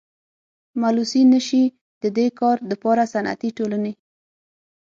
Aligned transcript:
ملوثي 0.81 1.21
نشي 1.31 1.63
ددي 2.03 2.27
کار 2.39 2.57
دپاره 2.71 3.03
صنعتي 3.13 3.49
ټولني. 3.57 3.93